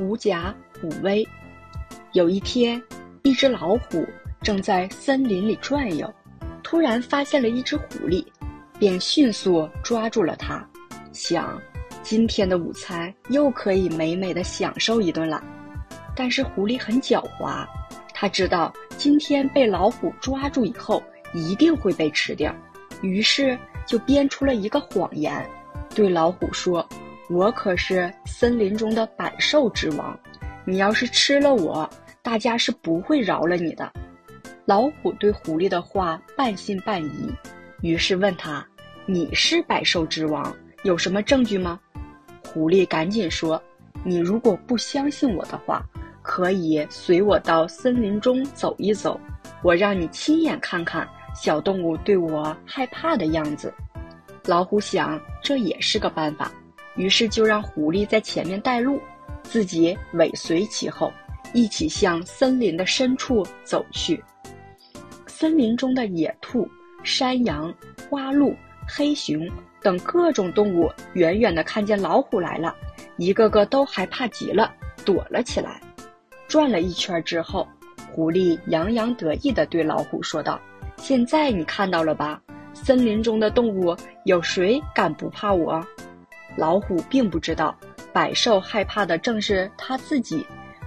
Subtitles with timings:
[0.00, 1.22] 狐假虎威。
[2.12, 2.82] 有一天，
[3.22, 4.02] 一只老虎
[4.40, 6.10] 正在森林里转悠，
[6.62, 8.24] 突然发现了一只狐狸，
[8.78, 10.66] 便迅速抓住了它，
[11.12, 11.60] 想
[12.02, 15.44] 今天的午餐又可以美美的享受一顿了。
[16.16, 17.66] 但是狐狸很狡猾，
[18.14, 21.02] 它知道今天被老虎抓住以后
[21.34, 22.50] 一定会被吃掉，
[23.02, 25.46] 于是就编出了一个谎言，
[25.94, 26.88] 对老虎说。
[27.32, 30.18] 我可是森林中的百兽之王，
[30.64, 31.88] 你要是吃了我，
[32.22, 33.88] 大家是不会饶了你的。
[34.64, 37.32] 老虎对狐狸的话半信半疑，
[37.82, 38.66] 于是问他
[39.06, 40.52] ：“你是百兽之王，
[40.82, 41.78] 有什么证据吗？”
[42.52, 43.62] 狐狸赶紧说
[44.02, 45.80] ：“你如果不相信我的话，
[46.22, 49.20] 可以随我到森林中走一走，
[49.62, 53.72] 我让你亲眼看看小动物对我害怕的样子。”
[54.46, 56.50] 老虎想，这也是个办法。
[56.96, 59.00] 于是就让狐狸在前面带路，
[59.42, 61.12] 自己尾随其后，
[61.52, 64.22] 一起向森林的深处走去。
[65.26, 66.68] 森林中的野兔、
[67.02, 67.72] 山羊、
[68.08, 68.54] 花鹿、
[68.86, 69.48] 黑熊
[69.80, 72.74] 等各种动物远远地看见老虎来了，
[73.16, 74.72] 一个个都害怕极了，
[75.04, 75.80] 躲了起来。
[76.46, 77.66] 转了一圈之后，
[78.12, 80.60] 狐狸洋洋得意地对老虎说道
[80.98, 82.42] ：“现在你看到了吧？
[82.74, 85.82] 森林中的动物有谁敢不怕我？”
[86.60, 87.74] 老虎并不知道，
[88.12, 90.44] 百兽害怕的正是他自己，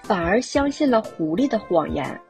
[0.00, 2.20] 反而相信了狐狸的谎言。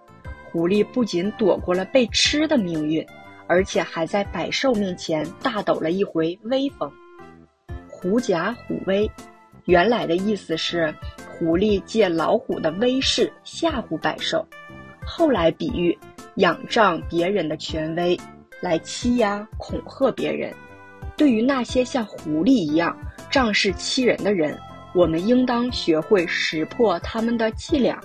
[0.51, 3.07] 狐狸不仅躲过了被吃的命运，
[3.47, 6.91] 而且还在百兽面前大抖了一回威风。
[7.91, 9.11] 狐假虎威，
[9.67, 10.95] 原来的意思是
[11.29, 14.47] 狐狸借老虎的威势吓唬百兽，
[15.05, 15.99] 后来比喻
[16.37, 18.19] 仰仗别人的权威
[18.63, 20.55] 来欺压恐吓别人。
[21.19, 22.97] 对于那些像狐狸一样，
[23.37, 24.59] 仗势欺人的人，
[24.95, 28.03] 我们应当学会识破他们的伎俩，